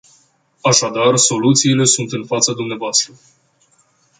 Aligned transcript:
Așadar, 0.61 1.15
soluțiile 1.17 1.83
sunt 1.85 2.11
în 2.11 2.25
fața 2.25 2.51
dvs. 2.53 3.09